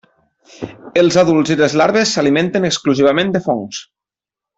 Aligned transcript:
Els 1.01 1.17
adults 1.23 1.51
i 1.55 1.57
les 1.59 1.75
larves 1.81 2.13
s'alimenten 2.15 2.65
exclusivament 2.71 3.31
de 3.37 3.43
fongs. 3.49 3.83